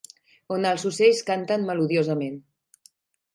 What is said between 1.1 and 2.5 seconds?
canten melodiosament.